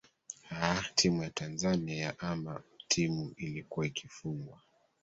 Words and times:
aaa 0.51 0.83
timu 0.95 1.23
ya 1.23 1.29
tanzania 1.29 1.95
ya 1.97 2.19
ama 2.19 2.63
timu 2.87 3.33
ilikuwa 3.37 3.85
ikifugwa 3.87 4.59